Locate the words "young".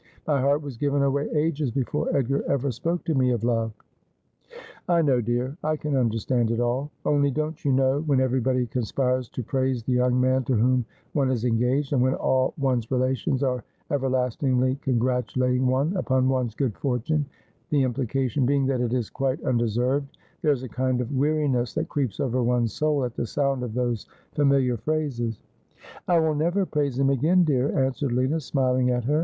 9.93-10.19